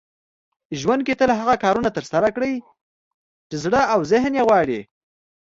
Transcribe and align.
ژوند 0.79 1.01
کې 1.07 1.13
تل 1.19 1.29
هغه 1.39 1.55
کارونه 1.63 1.89
ترسره 1.97 2.29
کړئ 2.35 2.53
چې 3.49 3.55
زړه 3.63 3.81
او 3.93 3.99
ذهن 4.11 4.33
يې 4.37 4.43
غواړي. 4.47 4.79